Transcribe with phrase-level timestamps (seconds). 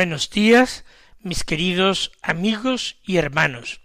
[0.00, 0.86] Buenos días,
[1.20, 3.82] mis queridos amigos y hermanos.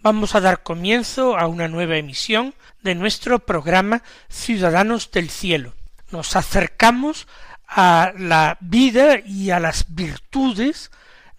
[0.00, 5.74] Vamos a dar comienzo a una nueva emisión de nuestro programa Ciudadanos del Cielo.
[6.10, 7.26] Nos acercamos
[7.68, 10.90] a la vida y a las virtudes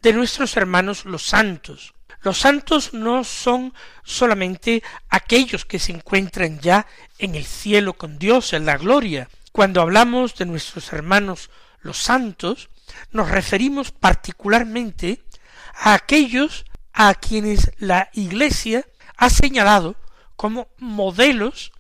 [0.04, 1.96] de nuestros hermanos los santos.
[2.22, 6.86] Los santos no son solamente aquellos que se encuentran ya
[7.18, 9.28] en el cielo con Dios, en la gloria.
[9.52, 11.50] Cuando hablamos de nuestros hermanos
[11.82, 12.70] los santos,
[13.12, 15.24] nos referimos particularmente
[15.74, 18.86] a aquellos a quienes la Iglesia
[19.18, 19.96] ha señalado
[20.36, 21.72] como modelos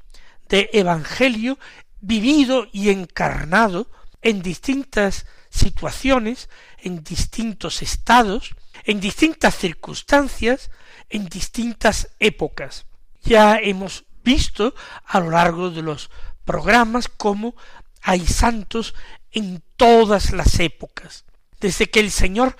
[0.47, 1.57] de evangelio
[2.01, 3.89] vivido y encarnado
[4.21, 10.71] en distintas situaciones, en distintos estados, en distintas circunstancias,
[11.09, 12.85] en distintas épocas.
[13.21, 16.09] Ya hemos visto a lo largo de los
[16.45, 17.55] programas cómo
[18.01, 18.95] hay santos
[19.31, 21.25] en todas las épocas.
[21.59, 22.55] Desde que el Señor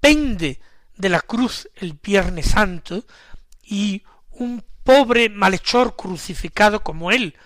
[0.00, 0.60] pende
[0.96, 3.04] de la cruz el Viernes Santo
[3.62, 7.36] y un pobre malhechor crucificado como él,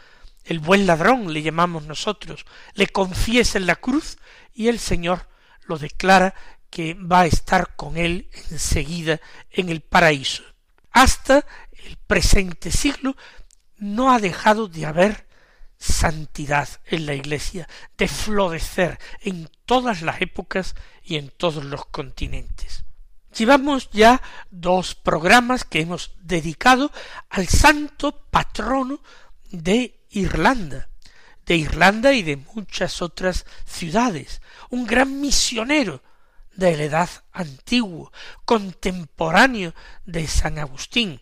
[0.44, 4.18] el buen ladrón le llamamos nosotros, le confiesa en la cruz
[4.54, 5.28] y el Señor
[5.66, 6.34] lo declara
[6.70, 9.20] que va a estar con él enseguida
[9.50, 10.42] en el paraíso.
[10.90, 13.16] Hasta el presente siglo
[13.76, 15.26] no ha dejado de haber
[15.78, 22.84] santidad en la Iglesia, de florecer en todas las épocas y en todos los continentes.
[23.36, 26.92] Llevamos ya dos programas que hemos dedicado
[27.30, 29.00] al santo patrono
[29.50, 30.88] de Irlanda,
[31.44, 36.02] de Irlanda y de muchas otras ciudades, un gran misionero
[36.54, 38.12] de la edad antigua,
[38.44, 39.74] contemporáneo
[40.06, 41.20] de San Agustín,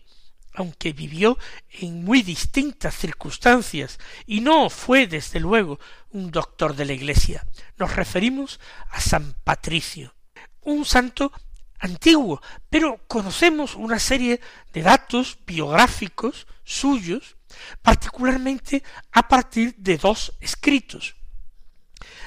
[0.53, 1.37] aunque vivió
[1.71, 5.79] en muy distintas circunstancias y no fue desde luego
[6.11, 7.45] un doctor de la Iglesia.
[7.77, 8.59] Nos referimos
[8.89, 10.13] a San Patricio,
[10.61, 11.31] un santo
[11.79, 14.39] antiguo, pero conocemos una serie
[14.71, 17.35] de datos biográficos suyos,
[17.81, 21.15] particularmente a partir de dos escritos,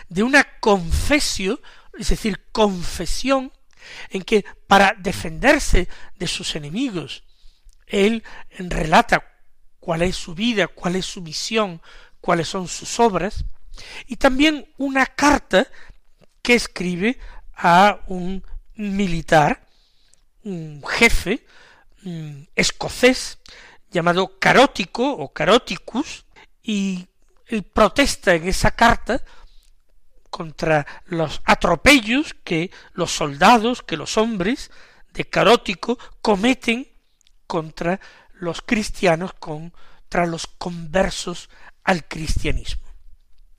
[0.09, 1.61] de una confesio,
[1.99, 3.53] es decir, confesión,
[4.11, 7.23] en que para defenderse de sus enemigos
[7.87, 8.25] él
[8.59, 9.25] relata
[9.81, 11.81] cuál es su vida, cuál es su misión,
[12.21, 13.45] cuáles son sus obras,
[14.07, 15.67] y también una carta
[16.43, 17.19] que escribe
[17.55, 18.45] a un
[18.75, 19.67] militar,
[20.45, 21.47] un jefe
[22.55, 23.39] escocés
[23.91, 26.25] llamado Carótico o Caroticus,
[26.63, 27.07] y
[27.47, 29.23] él protesta en esa carta
[30.31, 34.71] contra los atropellos que los soldados, que los hombres
[35.13, 36.96] de Carótico cometen
[37.47, 38.01] contra
[38.35, 41.49] los cristianos, contra los conversos
[41.85, 42.87] al cristianismo.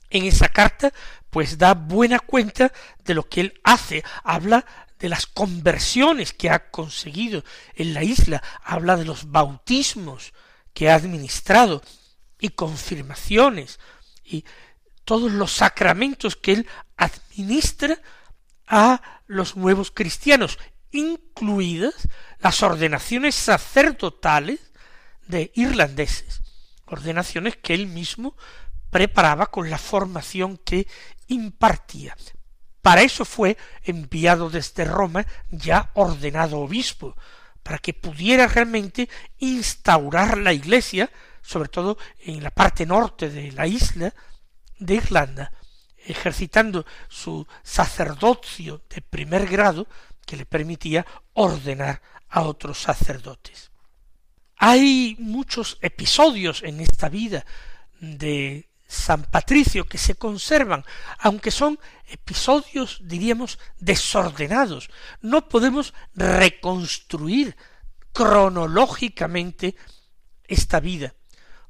[0.10, 0.94] En esa carta,
[1.30, 2.72] pues da buena cuenta
[3.04, 4.66] de lo que él hace, habla
[5.00, 7.44] de las conversiones que ha conseguido
[7.76, 10.34] en la isla, habla de los bautismos
[10.74, 11.82] que ha administrado
[12.40, 13.80] y confirmaciones
[14.24, 14.46] y
[15.04, 16.68] todos los sacramentos que él
[16.98, 18.00] administra
[18.68, 20.58] a los nuevos cristianos
[20.92, 22.08] incluidas
[22.40, 24.60] las ordenaciones sacerdotales
[25.28, 26.42] de irlandeses,
[26.86, 28.36] ordenaciones que él mismo
[28.90, 30.88] preparaba con la formación que
[31.28, 32.16] impartía.
[32.82, 37.16] Para eso fue enviado desde Roma ya ordenado obispo,
[37.64, 39.10] para que pudiera realmente
[39.40, 41.12] instaurar la iglesia,
[41.42, 44.14] sobre todo en la parte norte de la isla
[44.80, 45.52] de Irlanda,
[45.98, 49.86] ejercitando su sacerdocio de primer grado
[50.28, 53.72] que le permitía ordenar a otros sacerdotes.
[54.58, 57.46] Hay muchos episodios en esta vida
[58.00, 60.84] de San Patricio que se conservan,
[61.20, 64.90] aunque son episodios, diríamos, desordenados.
[65.22, 67.56] No podemos reconstruir
[68.12, 69.76] cronológicamente
[70.48, 71.14] esta vida,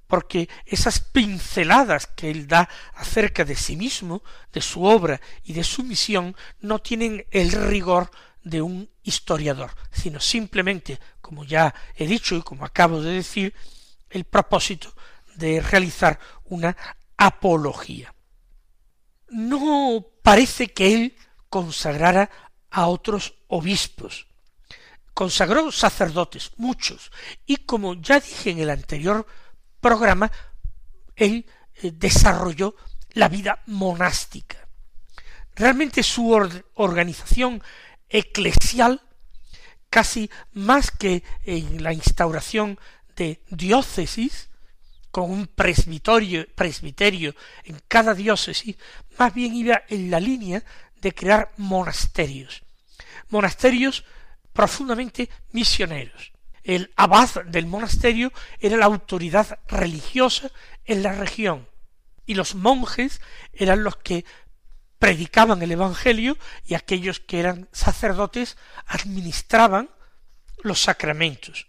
[0.07, 4.23] porque esas pinceladas que él da acerca de sí mismo,
[4.53, 8.09] de su obra y de su misión, no tienen el rigor
[8.49, 13.53] de un historiador, sino simplemente, como ya he dicho y como acabo de decir,
[14.09, 14.93] el propósito
[15.35, 16.75] de realizar una
[17.17, 18.13] apología.
[19.29, 21.17] No parece que él
[21.49, 22.29] consagrara
[22.69, 24.27] a otros obispos.
[25.13, 27.11] Consagró sacerdotes, muchos,
[27.45, 29.25] y como ya dije en el anterior
[29.81, 30.31] programa,
[31.15, 31.45] él
[31.81, 32.75] eh, desarrolló
[33.13, 34.67] la vida monástica.
[35.55, 36.29] Realmente su
[36.75, 37.63] organización
[38.09, 39.01] eclesial,
[39.89, 42.79] casi más que en la instauración
[43.15, 44.49] de diócesis,
[45.11, 47.33] con un presbiterio, presbiterio
[47.63, 48.75] en cada diócesis,
[49.17, 50.63] más bien iba en la línea
[51.01, 52.63] de crear monasterios.
[53.29, 54.03] Monasterios
[54.53, 56.33] profundamente misioneros.
[56.63, 60.51] El abad del monasterio era la autoridad religiosa
[60.85, 61.67] en la región
[62.25, 63.21] y los monjes
[63.53, 64.25] eran los que
[64.99, 69.89] predicaban el Evangelio y aquellos que eran sacerdotes administraban
[70.63, 71.67] los sacramentos.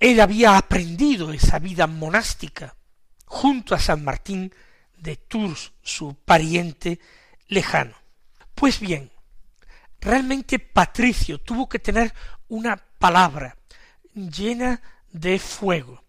[0.00, 2.76] Él había aprendido esa vida monástica
[3.24, 4.52] junto a San Martín
[4.96, 7.00] de Tours, su pariente
[7.48, 7.94] lejano.
[8.54, 9.10] Pues bien,
[10.00, 12.12] realmente Patricio tuvo que tener
[12.48, 13.56] una palabra
[14.14, 14.80] llena
[15.10, 16.02] de fuego.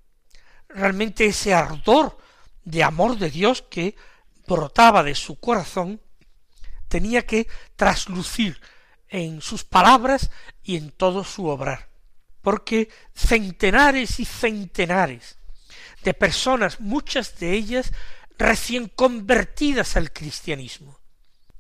[0.70, 2.18] Realmente ese ardor
[2.64, 3.96] de amor de Dios que
[4.48, 6.02] brotaba de su corazón
[6.88, 8.60] tenía que traslucir
[9.10, 10.32] en sus palabras
[10.64, 11.90] y en todo su obrar,
[12.42, 15.38] porque centenares y centenares
[16.04, 17.92] de personas, muchas de ellas
[18.38, 21.00] recién convertidas al cristianismo,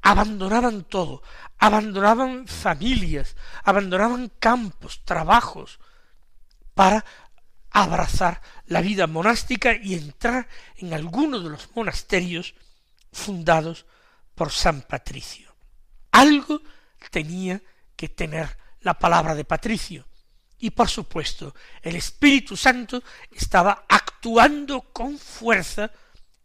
[0.01, 1.23] abandonaban todo,
[1.57, 5.79] abandonaban familias, abandonaban campos, trabajos,
[6.73, 7.03] para
[7.71, 10.47] abrazar la vida monástica y entrar
[10.77, 12.55] en alguno de los monasterios
[13.11, 13.85] fundados
[14.37, 15.51] por San Patricio.
[16.11, 16.61] Algo
[17.09, 17.59] tenía
[17.95, 20.05] que tener la palabra de Patricio.
[20.59, 23.01] Y por supuesto, el Espíritu Santo
[23.31, 25.89] estaba actuando con fuerza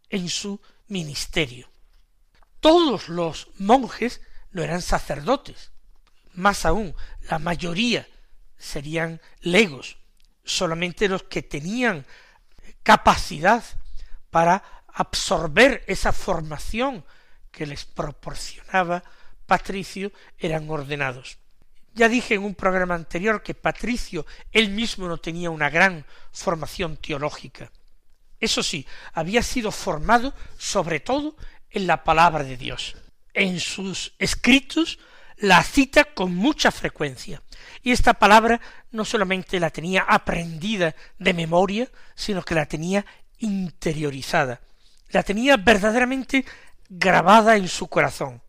[0.09, 1.69] en su ministerio.
[2.59, 5.71] Todos los monjes no eran sacerdotes,
[6.33, 6.95] más aún,
[7.29, 8.07] la mayoría
[8.57, 9.97] serían legos,
[10.43, 12.07] solamente los que tenían
[12.81, 13.63] capacidad
[14.31, 17.05] para absorber esa formación
[17.53, 19.03] que les proporcionaba
[19.45, 21.37] Patricio eran ordenados.
[21.93, 26.97] Ya dije en un programa anterior que Patricio él mismo no tenía una gran formación
[26.97, 27.71] teológica.
[28.39, 31.37] Eso sí, había sido formado sobre todo
[31.69, 32.97] en la palabra de Dios.
[33.33, 34.97] En sus escritos
[35.37, 37.41] la cita con mucha frecuencia.
[37.83, 38.59] Y esta palabra
[38.91, 43.05] no solamente la tenía aprendida de memoria, sino que la tenía
[43.37, 44.61] interiorizada.
[45.09, 46.45] La tenía verdaderamente
[46.97, 48.41] grabada en su corazón.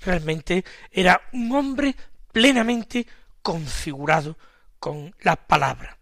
[0.00, 1.94] Realmente era un hombre
[2.32, 3.06] plenamente
[3.42, 4.36] configurado
[4.78, 5.98] con la palabra.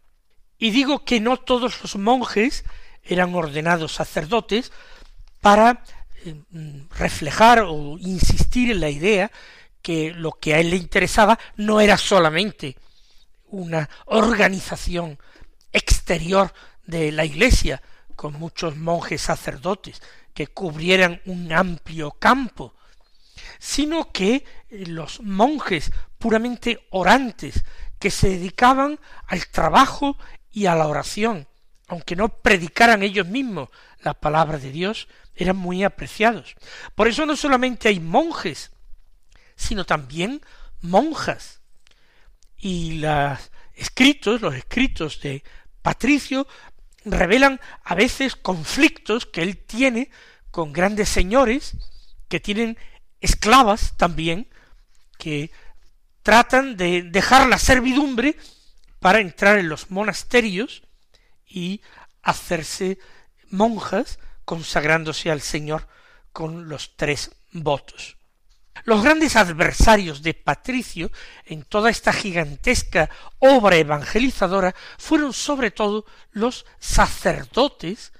[0.59, 2.65] Y digo que no todos los monjes
[3.03, 4.73] eran ordenados sacerdotes
[5.41, 5.85] para
[6.25, 6.35] eh,
[6.99, 9.31] reflejar o insistir en la idea
[9.83, 12.77] que lo que a él le interesaba no era solamente
[13.49, 15.19] una organización
[15.73, 16.53] exterior
[16.87, 17.83] de la iglesia,
[18.17, 20.03] con muchos monjes sacerdotes,
[20.37, 22.75] que cubrieran un amplio campo,
[23.59, 27.65] sino que los monjes puramente orantes,
[27.99, 30.19] que se dedicaban al trabajo
[30.53, 31.49] y a la oración,
[31.89, 33.71] aunque no predicaran ellos mismos
[34.03, 36.55] la palabra de Dios, eran muy apreciados.
[36.95, 38.73] Por eso no solamente hay monjes,
[39.57, 40.43] sino también
[40.83, 41.63] monjas.
[42.59, 43.39] Y los
[43.73, 45.43] escritos, los escritos de
[45.81, 46.47] Patricio,
[47.07, 50.11] revelan a veces conflictos que él tiene
[50.51, 51.77] con grandes señores
[52.29, 52.77] que tienen
[53.21, 54.49] esclavas también,
[55.19, 55.51] que
[56.23, 58.37] tratan de dejar la servidumbre
[59.01, 60.83] para entrar en los monasterios
[61.47, 61.81] y
[62.23, 62.99] hacerse
[63.51, 65.87] monjas consagrándose al Señor
[66.33, 68.17] con los tres votos.
[68.85, 71.11] Los grandes adversarios de Patricio
[71.45, 78.13] en toda esta gigantesca obra evangelizadora fueron sobre todo los sacerdotes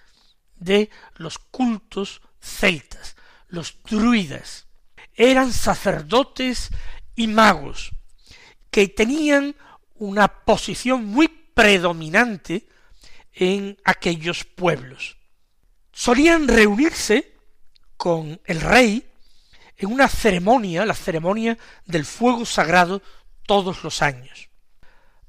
[0.57, 3.17] de los cultos celtas,
[3.49, 4.67] los druidas.
[5.15, 6.71] Eran sacerdotes
[7.15, 7.91] y magos
[8.71, 9.57] que tenían
[9.95, 12.69] una posición muy predominante
[13.33, 15.17] en aquellos pueblos.
[15.93, 17.35] Solían reunirse
[17.97, 19.07] con el rey
[19.79, 23.03] en una ceremonia, la ceremonia del fuego sagrado,
[23.47, 24.49] todos los años.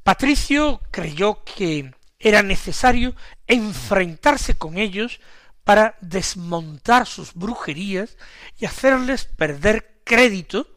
[0.03, 5.19] Patricio creyó que era necesario enfrentarse con ellos
[5.63, 8.17] para desmontar sus brujerías
[8.57, 10.67] y hacerles perder crédito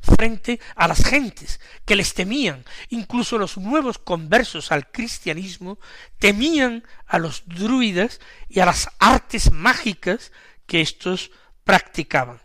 [0.00, 2.64] frente a las gentes que les temían.
[2.88, 5.78] Incluso los nuevos conversos al cristianismo
[6.18, 10.32] temían a los druidas y a las artes mágicas
[10.66, 11.30] que éstos
[11.64, 12.40] practicaban.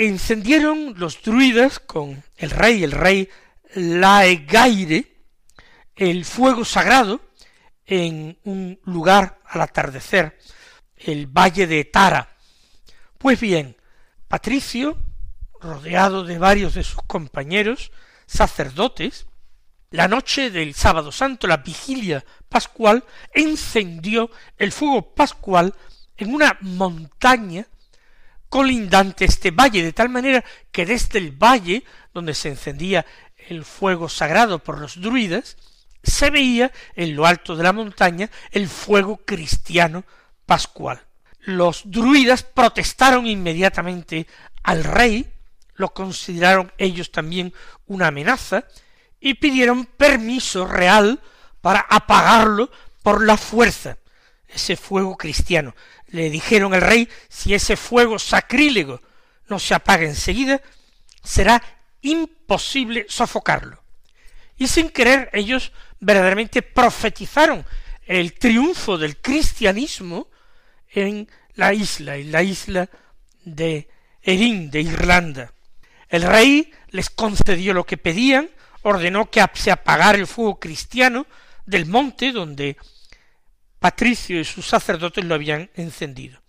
[0.00, 3.28] Encendieron los druidas con el rey, el rey
[3.74, 5.24] Laegaire,
[5.96, 7.20] el fuego sagrado
[7.84, 10.38] en un lugar al atardecer,
[10.94, 12.28] el valle de Tara.
[13.18, 13.76] Pues bien,
[14.28, 14.96] Patricio,
[15.60, 17.90] rodeado de varios de sus compañeros,
[18.24, 19.26] sacerdotes,
[19.90, 23.02] la noche del sábado santo, la vigilia pascual,
[23.34, 25.74] encendió el fuego pascual
[26.16, 27.66] en una montaña
[28.48, 33.04] colindante este valle, de tal manera que desde el valle, donde se encendía
[33.48, 35.56] el fuego sagrado por los druidas,
[36.02, 40.04] se veía en lo alto de la montaña el fuego cristiano
[40.46, 41.00] pascual.
[41.40, 44.26] Los druidas protestaron inmediatamente
[44.62, 45.30] al rey,
[45.74, 47.52] lo consideraron ellos también
[47.86, 48.64] una amenaza,
[49.20, 51.20] y pidieron permiso real
[51.60, 52.70] para apagarlo
[53.02, 53.98] por la fuerza,
[54.48, 55.74] ese fuego cristiano.
[56.08, 59.00] Le dijeron al rey, si ese fuego sacrílego
[59.48, 60.60] no se apaga enseguida,
[61.22, 61.62] será
[62.02, 63.82] imposible sofocarlo.
[64.56, 67.64] Y sin querer ellos verdaderamente profetizaron
[68.06, 70.28] el triunfo del cristianismo
[70.90, 72.88] en la isla, en la isla
[73.44, 73.88] de
[74.22, 75.52] Erin, de Irlanda.
[76.08, 78.50] El rey les concedió lo que pedían,
[78.82, 81.26] ordenó que se apagara el fuego cristiano
[81.66, 82.76] del monte donde
[83.78, 86.40] Patricio y sus sacerdotes lo habían encendido.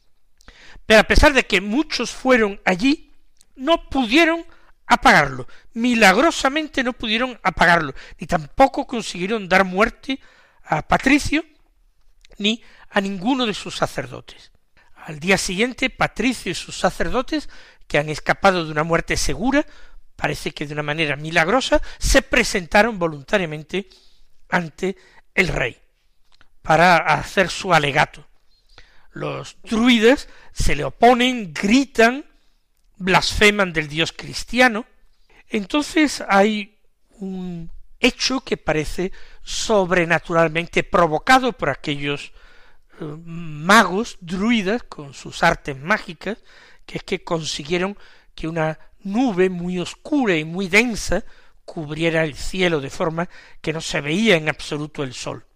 [0.86, 3.14] Pero a pesar de que muchos fueron allí,
[3.56, 4.44] no pudieron
[4.88, 5.48] apagarlo.
[5.74, 10.20] Milagrosamente no pudieron apagarlo, ni tampoco consiguieron dar muerte
[10.64, 11.46] a Patricio,
[12.38, 14.52] ni a ninguno de sus sacerdotes.
[14.96, 17.50] Al día siguiente, Patricio y sus sacerdotes,
[17.88, 19.66] que han escapado de una muerte segura,
[20.16, 23.88] parece que de una manera milagrosa, se presentaron voluntariamente
[24.50, 24.98] ante
[25.36, 25.80] el rey
[26.70, 28.28] para hacer su alegato.
[29.12, 32.26] Los druidas se le oponen, gritan,
[32.98, 34.86] blasfeman del Dios cristiano.
[35.48, 36.78] Entonces hay
[37.18, 39.12] un hecho que parece
[39.42, 42.34] sobrenaturalmente provocado por aquellos
[43.02, 46.38] eh, magos druidas con sus artes mágicas,
[46.86, 47.98] que es que consiguieron
[48.36, 51.24] que una nube muy oscura y muy densa
[51.66, 53.28] cubriera el cielo de forma
[53.60, 55.48] que no se veía en absoluto el sol.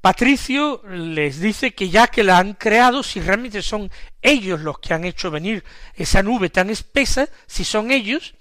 [0.00, 3.90] Patricio les dice que ya que la han creado, si realmente son
[4.22, 8.34] ellos los que han hecho venir esa nube tan espesa, si son ellos,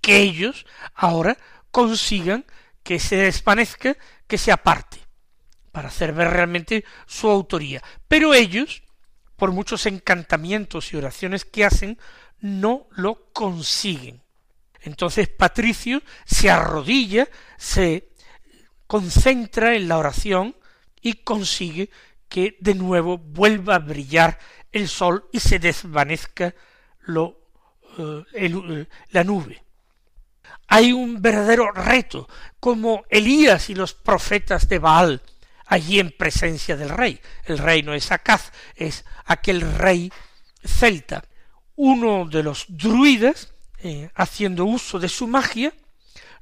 [0.00, 1.36] que ellos ahora
[1.70, 2.44] consigan
[2.82, 3.96] que se desvanezca,
[4.26, 4.98] que se aparte,
[5.72, 7.82] para hacer ver realmente su autoría.
[8.08, 8.82] Pero ellos,
[9.36, 11.98] por muchos encantamientos y oraciones que hacen,
[12.40, 14.22] no lo consiguen.
[14.80, 18.08] Entonces Patricio se arrodilla, se
[18.86, 20.55] concentra en la oración,
[21.06, 21.88] y consigue
[22.28, 24.40] que de nuevo vuelva a brillar
[24.72, 26.52] el sol y se desvanezca
[27.02, 27.38] lo,
[27.96, 29.62] eh, eh, la nube.
[30.66, 35.22] Hay un verdadero reto, como Elías y los profetas de Baal,
[35.66, 37.20] allí en presencia del rey.
[37.44, 40.10] El rey no es Acaz, es aquel rey
[40.64, 41.22] celta.
[41.76, 45.72] Uno de los druidas, eh, haciendo uso de su magia,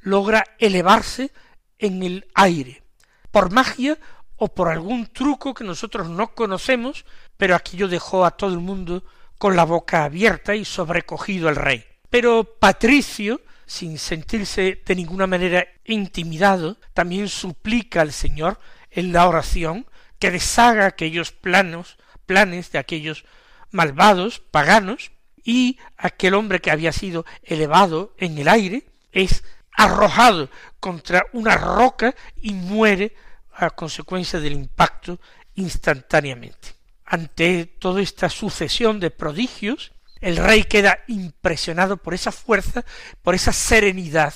[0.01, 1.33] logra elevarse
[1.77, 2.83] en el aire.
[3.31, 3.99] Por magia
[4.37, 7.05] o por algún truco que nosotros no conocemos,
[7.37, 9.05] pero aquello dejó a todo el mundo
[9.39, 11.85] con la boca abierta y sobrecogido al rey.
[12.11, 18.59] Pero Patricio, sin sentirse de ninguna manera intimidado, también suplica al Señor
[18.91, 19.87] en la oración
[20.19, 23.25] que deshaga aquellos planos, planes de aquellos
[23.71, 25.11] malvados, paganos,
[25.45, 29.45] y aquel hombre que había sido elevado en el aire es
[29.77, 30.49] arrojado
[30.81, 33.15] contra una roca y muere
[33.55, 35.21] a consecuencia del impacto
[35.55, 36.75] instantáneamente.
[37.05, 42.85] Ante toda esta sucesión de prodigios, el rey queda impresionado por esa fuerza,
[43.23, 44.35] por esa serenidad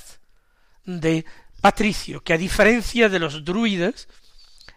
[0.84, 1.24] de
[1.60, 4.08] Patricio, que a diferencia de los druidas,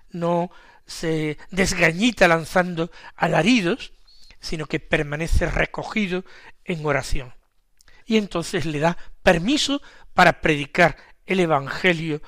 [0.10, 0.52] no
[0.86, 3.94] se desgañita lanzando alaridos,
[4.40, 6.26] sino que permanece recogido
[6.66, 7.34] en oración.
[8.06, 9.82] Y entonces le da permiso
[10.14, 12.22] para predicar el Evangelio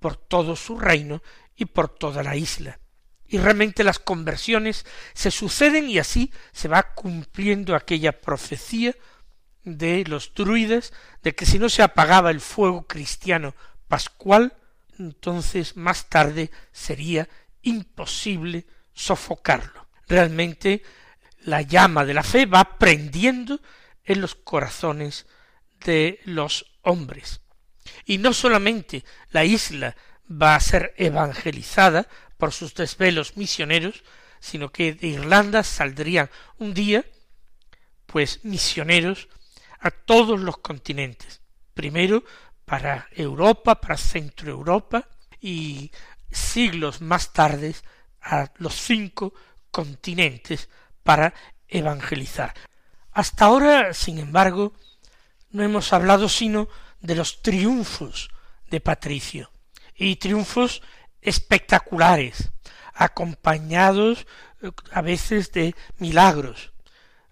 [0.00, 1.22] por todo su reino
[1.60, 2.80] y por toda la isla.
[3.28, 8.96] Y realmente las conversiones se suceden y así se va cumpliendo aquella profecía
[9.62, 13.54] de los druidas de que si no se apagaba el fuego cristiano
[13.88, 14.56] pascual,
[14.98, 17.28] entonces más tarde sería
[17.62, 19.86] imposible sofocarlo.
[20.08, 20.82] Realmente
[21.42, 23.60] la llama de la fe va prendiendo
[24.02, 25.26] en los corazones
[25.84, 27.42] de los hombres.
[28.06, 29.94] Y no solamente la isla
[30.30, 32.06] va a ser evangelizada
[32.38, 34.02] por sus desvelos misioneros,
[34.38, 37.04] sino que de Irlanda saldrían un día,
[38.06, 39.28] pues misioneros
[39.80, 41.40] a todos los continentes.
[41.74, 42.24] Primero
[42.64, 45.08] para Europa, para Centro Europa
[45.40, 45.90] y
[46.30, 47.74] siglos más tarde
[48.22, 49.34] a los cinco
[49.70, 50.68] continentes
[51.02, 51.34] para
[51.68, 52.54] evangelizar.
[53.12, 54.72] Hasta ahora, sin embargo,
[55.50, 56.68] no hemos hablado sino
[57.00, 58.30] de los triunfos
[58.70, 59.50] de Patricio,
[60.00, 60.82] y triunfos
[61.20, 62.50] espectaculares,
[62.94, 64.26] acompañados
[64.62, 66.72] eh, a veces de milagros,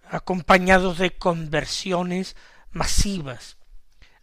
[0.09, 2.37] acompañados de conversiones
[2.71, 3.57] masivas,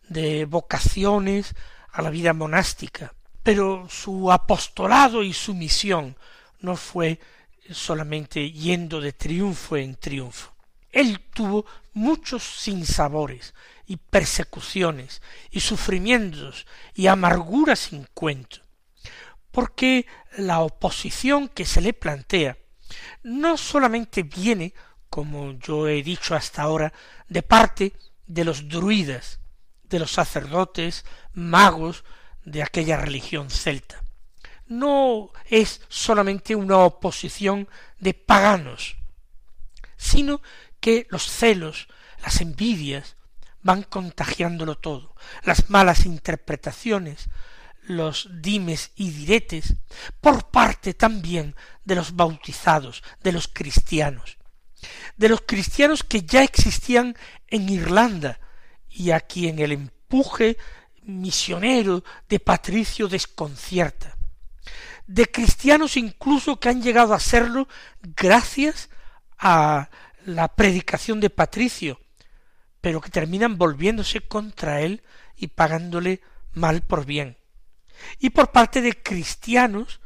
[0.08, 1.56] de vocaciones
[1.92, 3.16] a la vida monástica.
[3.42, 6.16] Pero su apostolado y su misión
[6.60, 7.20] no fue
[7.72, 10.55] solamente yendo de triunfo en triunfo.
[10.96, 13.54] Él tuvo muchos sinsabores
[13.86, 15.22] y persecuciones
[15.52, 18.62] y sufrimientos y amarguras sin cuento,
[19.52, 22.58] porque la oposición que se le plantea
[23.24, 24.74] no solamente viene,
[25.10, 26.94] como yo he dicho hasta ahora,
[27.28, 27.92] de parte
[28.26, 29.42] de los druidas,
[29.84, 32.06] de los sacerdotes, magos
[32.46, 34.02] de aquella religión celta.
[34.66, 37.68] No es solamente una oposición
[38.00, 38.96] de paganos,
[39.98, 40.42] sino
[40.86, 41.88] que los celos,
[42.22, 43.16] las envidias,
[43.64, 47.28] van contagiándolo todo, las malas interpretaciones,
[47.82, 49.78] los dimes y diretes,
[50.22, 54.38] por parte también de los bautizados, de los cristianos,
[55.18, 58.40] de los cristianos que ya existían en Irlanda
[58.88, 60.56] y a quien el empuje
[61.02, 64.16] misionero de Patricio desconcierta,
[65.08, 67.68] de cristianos incluso que han llegado a serlo
[68.16, 68.92] gracias
[69.40, 69.90] a
[70.26, 72.00] la predicación de Patricio,
[72.82, 75.04] pero que terminan volviéndose contra él
[75.36, 76.22] y pagándole
[76.54, 77.38] mal por bien.
[78.20, 80.02] Y por parte de cristianos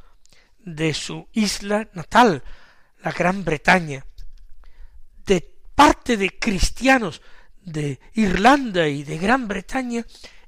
[0.59, 2.43] de su isla natal,
[3.01, 4.05] la Gran Bretaña,
[5.25, 5.41] de
[5.75, 7.21] parte de cristianos
[7.61, 10.05] de Irlanda y de Gran Bretaña,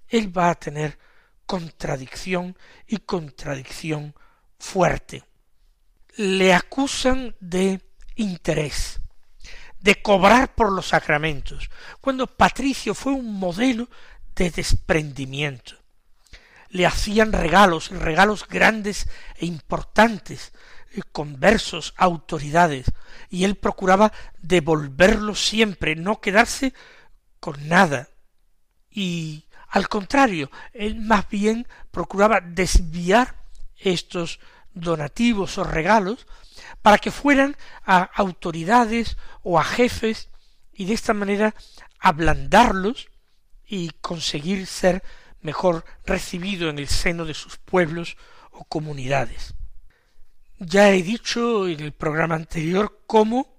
[0.08, 0.98] él va a tener
[1.46, 2.58] contradicción
[2.88, 4.16] y contradicción
[4.58, 5.24] fuerte.
[6.16, 7.82] Le acusan de
[8.16, 9.01] interés,
[9.82, 13.90] de cobrar por los sacramentos, cuando Patricio fue un modelo
[14.36, 15.76] de desprendimiento.
[16.70, 20.54] Le hacían regalos, regalos grandes e importantes,
[20.94, 22.86] eh, conversos, autoridades,
[23.30, 26.74] y él procuraba devolverlos siempre, no quedarse
[27.40, 28.10] con nada.
[28.90, 33.36] Y al contrario, él más bien procuraba desviar
[33.78, 34.40] estos
[34.74, 36.28] donativos o regalos
[36.82, 37.56] para que fueran
[37.86, 40.30] a autoridades o a jefes
[40.74, 41.54] y de esta manera
[42.00, 43.10] ablandarlos
[43.66, 45.04] y conseguir ser
[45.42, 48.18] mejor recibido en el seno de sus pueblos
[48.52, 49.54] o comunidades.
[50.60, 53.56] Ya he dicho en el programa anterior cómo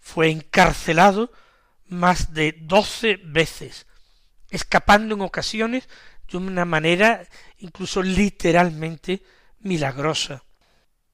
[0.00, 1.32] fue encarcelado
[1.88, 3.86] más de doce veces,
[4.50, 5.88] escapando en ocasiones
[6.30, 7.26] de una manera
[7.58, 9.22] incluso literalmente
[9.66, 10.44] milagrosa.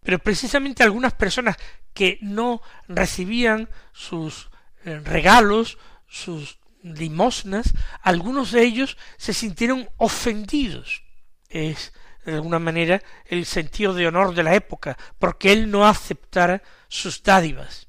[0.02, 1.56] Pero precisamente algunas personas
[1.94, 4.50] que no recibían sus
[4.84, 11.04] eh, regalos, sus limosnas, algunos de ellos se sintieron ofendidos.
[11.48, 11.92] Es
[12.24, 17.22] de alguna manera el sentido de honor de la época, porque él no aceptara sus
[17.22, 17.88] dádivas.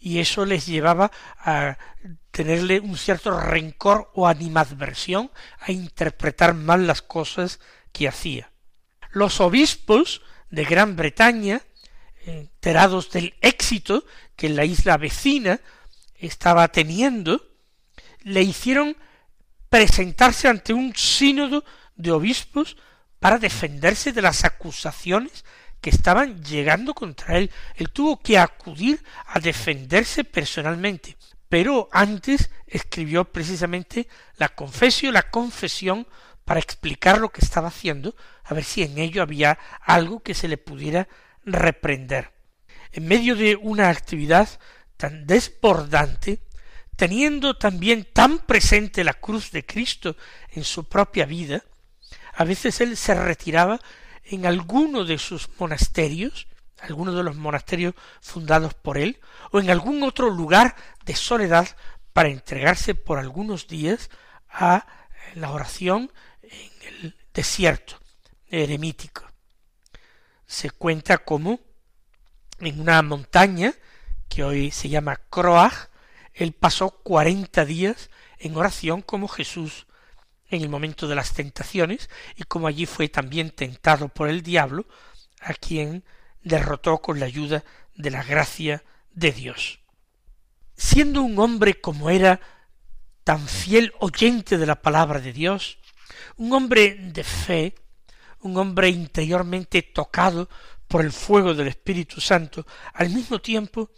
[0.00, 1.76] Y eso les llevaba a
[2.30, 7.58] tenerle un cierto rencor o animadversión, a interpretar mal las cosas
[7.92, 8.52] que hacía.
[9.10, 11.62] Los obispos de Gran Bretaña,
[12.24, 14.04] enterados del éxito
[14.36, 15.60] que la isla vecina
[16.16, 17.44] estaba teniendo,
[18.22, 18.96] le hicieron
[19.68, 21.64] presentarse ante un sínodo
[21.96, 22.76] de obispos
[23.18, 25.44] para defenderse de las acusaciones
[25.80, 27.50] que estaban llegando contra él.
[27.76, 31.16] Él tuvo que acudir a defenderse personalmente,
[31.48, 36.06] pero antes escribió precisamente la confesión, la confesión
[36.48, 40.48] para explicar lo que estaba haciendo, a ver si en ello había algo que se
[40.48, 41.06] le pudiera
[41.44, 42.32] reprender.
[42.90, 44.48] En medio de una actividad
[44.96, 46.40] tan desbordante,
[46.96, 50.16] teniendo también tan presente la cruz de Cristo
[50.48, 51.64] en su propia vida,
[52.32, 53.78] a veces él se retiraba
[54.24, 56.48] en alguno de sus monasterios,
[56.80, 61.68] alguno de los monasterios fundados por él, o en algún otro lugar de soledad
[62.14, 64.08] para entregarse por algunos días
[64.48, 64.86] a
[65.34, 66.10] la oración
[66.50, 67.98] en el desierto
[68.48, 69.24] eremítico.
[70.46, 71.60] Se cuenta como
[72.60, 73.74] en una montaña
[74.28, 75.90] que hoy se llama Croag,
[76.34, 79.86] Él pasó cuarenta días en oración como Jesús
[80.50, 84.86] en el momento de las tentaciones y como allí fue también tentado por el diablo,
[85.40, 86.04] a quien
[86.42, 88.82] derrotó con la ayuda de la gracia
[89.12, 89.80] de Dios.
[90.76, 92.40] Siendo un hombre como era
[93.24, 95.78] tan fiel oyente de la palabra de Dios,
[96.36, 97.74] un hombre de fe,
[98.40, 100.48] un hombre interiormente tocado
[100.86, 103.90] por el fuego del Espíritu Santo, al mismo tiempo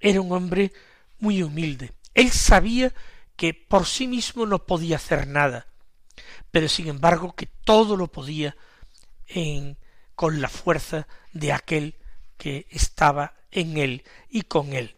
[0.00, 0.72] era un hombre
[1.18, 1.92] muy humilde.
[2.12, 2.92] Él sabía
[3.36, 5.66] que por sí mismo no podía hacer nada,
[6.50, 8.56] pero sin embargo que todo lo podía
[9.26, 9.78] en,
[10.14, 11.96] con la fuerza de aquel
[12.36, 14.96] que estaba en él y con él.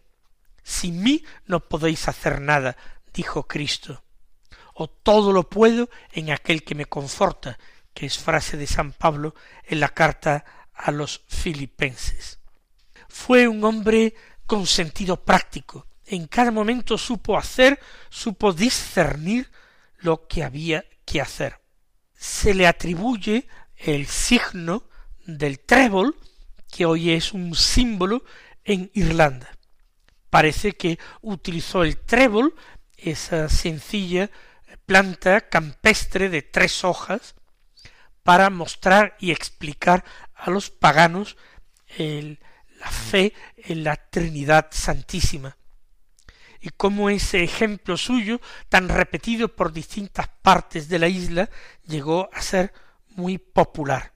[0.63, 2.75] Sin mí no podéis hacer nada,
[3.13, 4.03] dijo Cristo.
[4.79, 7.57] O todo lo puedo en aquel que me conforta,
[7.95, 12.37] que es frase de San Pablo en la carta a los filipenses.
[13.09, 14.13] Fue un hombre
[14.45, 15.87] con sentido práctico.
[16.05, 17.79] En cada momento supo hacer,
[18.11, 19.49] supo discernir
[19.97, 21.59] lo que había que hacer.
[22.13, 24.83] Se le atribuye el signo
[25.25, 26.15] del trébol,
[26.71, 28.23] que hoy es un símbolo
[28.63, 29.49] en Irlanda.
[30.29, 32.53] Parece que utilizó el trébol,
[32.95, 34.29] esa sencilla
[34.87, 37.35] planta campestre de tres hojas,
[38.23, 41.37] para mostrar y explicar a los paganos
[41.97, 45.57] la fe en la Trinidad Santísima.
[46.59, 51.49] Y cómo ese ejemplo suyo, tan repetido por distintas partes de la isla,
[51.85, 52.73] llegó a ser
[53.09, 54.13] muy popular.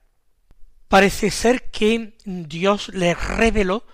[0.88, 3.86] Parece ser que Dios le reveló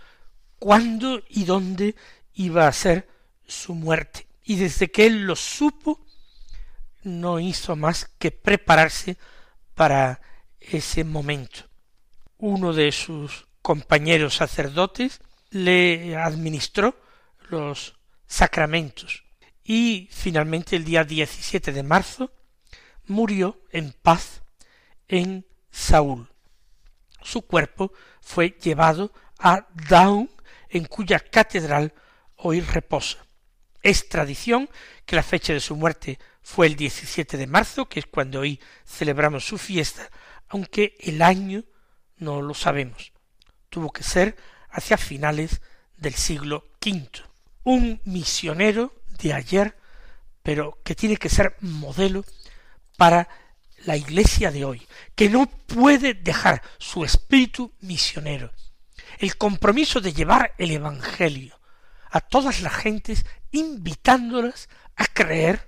[0.59, 1.95] cuándo y dónde
[2.35, 3.09] iba a ser
[3.47, 4.27] su muerte.
[4.43, 6.05] Y desde que él lo supo,
[7.09, 9.17] no hizo más que prepararse
[9.75, 10.21] para
[10.61, 11.61] ese momento.
[12.37, 17.01] Uno de sus compañeros sacerdotes le administró
[17.51, 19.25] los sacramentos
[19.65, 22.33] y finalmente el día 17 de marzo
[23.07, 24.43] murió en paz
[25.09, 26.29] en Saúl.
[27.23, 30.31] Su cuerpo fue llevado a Daun,
[30.71, 31.93] en cuya catedral
[32.37, 33.19] hoy reposa.
[33.83, 34.69] Es tradición
[35.07, 36.19] que la fecha de su muerte
[36.49, 40.11] fue el 17 de marzo, que es cuando hoy celebramos su fiesta,
[40.49, 41.63] aunque el año
[42.17, 43.13] no lo sabemos.
[43.69, 44.35] Tuvo que ser
[44.71, 45.61] hacia finales
[45.99, 47.07] del siglo V.
[47.65, 49.77] Un misionero de ayer,
[50.43, 52.25] pero que tiene que ser modelo
[52.97, 53.29] para
[53.85, 58.53] la iglesia de hoy, que no puede dejar su espíritu misionero,
[59.19, 61.61] el compromiso de llevar el Evangelio
[62.11, 65.68] a todas las gentes, invitándolas a creer,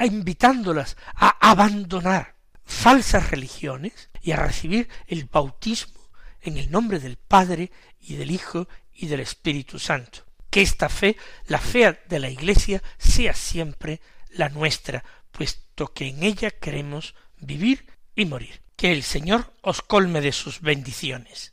[0.00, 2.34] a invitándolas a abandonar
[2.64, 6.00] falsas religiones y a recibir el bautismo
[6.40, 10.24] en el nombre del Padre y del Hijo y del Espíritu Santo.
[10.48, 16.22] Que esta fe, la fe de la Iglesia, sea siempre la nuestra, puesto que en
[16.22, 17.84] ella queremos vivir
[18.16, 18.62] y morir.
[18.76, 21.52] Que el Señor os colme de sus bendiciones.